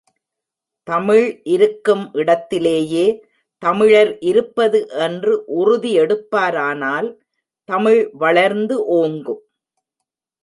தமிழ் 0.87 1.25
இருக்கும் 1.43 2.01
இடத்திலேயே 2.13 3.03
தமிழர் 3.63 4.11
இருப்பது 4.21 4.79
என்று 5.07 5.33
உறுதி 5.59 5.91
எடுப்பாரானால் 5.99 7.09
தமிழ் 7.69 8.01
வளர்ந்து 8.23 8.77
ஓங்கும். 8.99 9.43